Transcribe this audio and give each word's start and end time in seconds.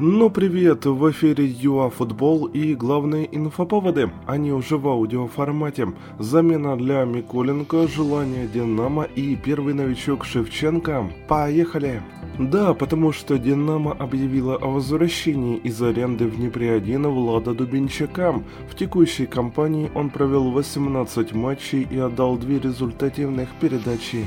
Ну 0.00 0.30
привет, 0.30 0.86
в 0.86 1.10
эфире 1.10 1.52
ЮАФутбол 1.60 2.46
и 2.46 2.76
главные 2.76 3.28
инфоповоды, 3.36 4.12
они 4.26 4.52
уже 4.52 4.76
в 4.76 4.86
аудиоформате. 4.86 5.88
Замена 6.20 6.76
для 6.76 7.04
Миколенко, 7.04 7.88
желание 7.88 8.46
Динамо 8.46 9.02
и 9.02 9.34
первый 9.34 9.74
новичок 9.74 10.24
Шевченко. 10.24 11.10
Поехали! 11.26 12.00
Да, 12.38 12.74
потому 12.74 13.10
что 13.10 13.38
Динамо 13.38 13.90
объявила 13.90 14.54
о 14.54 14.68
возвращении 14.68 15.56
из 15.56 15.82
аренды 15.82 16.28
в 16.28 16.36
Днепре-1 16.36 17.08
Влада 17.08 17.52
Дубинчака. 17.52 18.40
В 18.70 18.76
текущей 18.76 19.26
кампании 19.26 19.90
он 19.96 20.10
провел 20.10 20.52
18 20.52 21.32
матчей 21.32 21.82
и 21.90 21.98
отдал 21.98 22.36
две 22.36 22.60
результативных 22.60 23.48
передачи. 23.60 24.26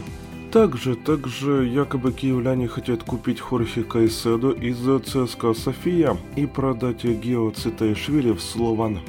Также, 0.52 0.96
также 0.96 1.66
якобы 1.66 2.12
киевляне 2.12 2.68
хотят 2.68 3.04
купить 3.04 3.40
Хорхе 3.40 3.84
Кайседо 3.84 4.52
из 4.52 4.80
ЦСКА 5.06 5.54
София 5.54 6.18
и 6.36 6.46
продать 6.46 7.06
Гео 7.06 7.52
Цитайшвили 7.52 8.34
в 8.34 8.42
Слован. 8.42 9.00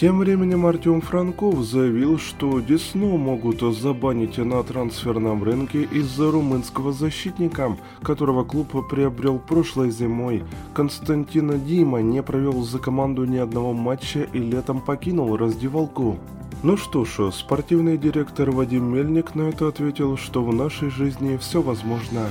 Тем 0.00 0.18
временем 0.18 0.64
Артем 0.64 1.02
Франков 1.02 1.62
заявил, 1.62 2.18
что 2.18 2.60
Десну 2.60 3.18
могут 3.18 3.60
забанить 3.76 4.38
на 4.38 4.62
трансферном 4.62 5.42
рынке 5.42 5.82
из-за 5.82 6.30
румынского 6.30 6.94
защитника, 6.94 7.76
которого 8.02 8.44
клуб 8.44 8.74
приобрел 8.88 9.38
прошлой 9.38 9.90
зимой. 9.90 10.44
Константин 10.72 11.62
Дима 11.66 12.00
не 12.00 12.22
провел 12.22 12.62
за 12.62 12.78
команду 12.78 13.24
ни 13.24 13.36
одного 13.36 13.74
матча 13.74 14.26
и 14.32 14.38
летом 14.38 14.80
покинул 14.80 15.36
раздевалку. 15.36 16.18
Ну 16.62 16.76
что 16.76 17.04
ж, 17.04 17.32
спортивный 17.32 17.98
директор 17.98 18.50
Вадим 18.50 18.92
Мельник 18.92 19.34
на 19.34 19.50
это 19.50 19.68
ответил, 19.68 20.16
что 20.16 20.42
в 20.42 20.54
нашей 20.54 20.88
жизни 20.88 21.36
все 21.36 21.60
возможно. 21.60 22.28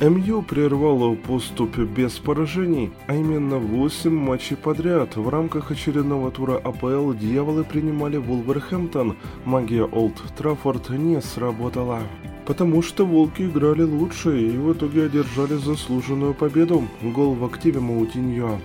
МЮ 0.00 0.42
прервало 0.42 1.14
поступ 1.14 1.78
без 1.78 2.18
поражений, 2.18 2.90
а 3.06 3.14
именно 3.14 3.58
8 3.58 4.10
матчей 4.12 4.56
подряд. 4.56 5.16
В 5.16 5.28
рамках 5.28 5.70
очередного 5.70 6.30
тура 6.30 6.56
АПЛ 6.56 7.12
дьяволы 7.12 7.64
принимали 7.64 8.16
Вулверхэмптон. 8.16 9.16
Магия 9.44 9.84
Олд 9.84 10.22
Траффорд 10.36 10.90
не 10.90 11.20
сработала. 11.20 12.00
Потому 12.46 12.82
что 12.82 13.06
волки 13.06 13.42
играли 13.42 13.82
лучше 13.82 14.40
и 14.40 14.56
в 14.56 14.72
итоге 14.72 15.04
одержали 15.04 15.54
заслуженную 15.54 16.34
победу. 16.34 16.84
Гол 17.02 17.34
в 17.34 17.44
активе 17.44 17.80
Маутиньо. 17.80 18.58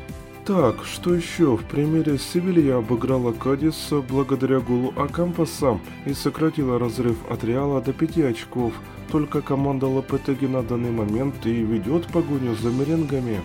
Так, 0.46 0.84
что 0.84 1.16
еще? 1.16 1.56
В 1.56 1.64
примере 1.64 2.18
Севилья 2.18 2.78
обыграла 2.80 3.32
Кадис 3.32 3.94
благодаря 4.10 4.60
голу 4.60 4.94
Акампаса 4.98 5.80
и 6.06 6.14
сократила 6.14 6.78
разрыв 6.78 7.16
от 7.30 7.46
Реала 7.46 7.80
до 7.80 7.94
5 7.94 8.18
очков. 8.18 8.74
Только 9.10 9.42
команда 9.42 9.88
Лопетеги 9.88 10.46
на 10.46 10.62
данный 10.62 10.92
момент 10.92 11.46
и 11.46 11.54
ведет 11.62 12.08
погоню 12.08 12.56
за 12.56 12.72
меренгами. 12.72 13.40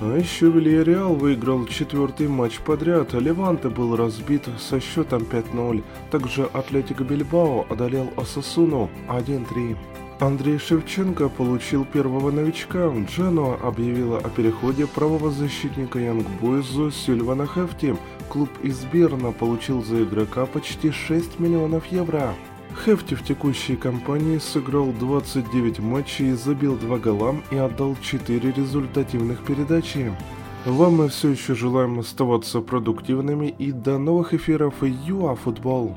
А 0.00 0.16
еще 0.16 0.48
Вильяреал 0.48 1.16
выиграл 1.16 1.66
четвертый 1.66 2.28
матч 2.28 2.60
подряд, 2.60 3.14
Леванте 3.14 3.68
был 3.68 3.96
разбит 3.96 4.48
со 4.58 4.78
счетом 4.78 5.22
5-0. 5.22 5.82
Также 6.12 6.44
Атлетик 6.44 7.00
Бильбао 7.00 7.66
одолел 7.68 8.12
Асасуну 8.16 8.90
1-3. 9.08 9.76
Андрей 10.20 10.58
Шевченко 10.58 11.28
получил 11.28 11.84
первого 11.84 12.30
новичка. 12.30 12.88
Дженуа 12.88 13.56
объявила 13.56 14.18
о 14.18 14.28
переходе 14.30 14.86
правого 14.86 15.30
защитника 15.30 15.98
Янгбойзу 15.98 16.92
Сильвана 16.92 17.46
Хефти. 17.46 17.96
Клуб 18.28 18.48
из 18.62 18.84
Берна 18.84 19.32
получил 19.32 19.82
за 19.82 20.04
игрока 20.04 20.46
почти 20.46 20.92
6 20.92 21.40
миллионов 21.40 21.86
евро. 21.86 22.32
Хефти 22.84 23.14
в 23.14 23.24
текущей 23.24 23.76
кампании 23.76 24.38
сыграл 24.38 24.92
29 24.92 25.80
матчей, 25.80 26.32
забил 26.32 26.76
2 26.76 26.98
гола 26.98 27.34
и 27.50 27.56
отдал 27.56 27.96
4 28.00 28.52
результативных 28.52 29.44
передачи. 29.44 30.12
Вам 30.64 30.94
мы 30.96 31.08
все 31.08 31.30
еще 31.30 31.54
желаем 31.54 31.98
оставаться 31.98 32.60
продуктивными 32.60 33.54
и 33.58 33.70
до 33.72 33.98
новых 33.98 34.32
эфиров 34.32 34.76
ЮАФутбол. 34.82 35.96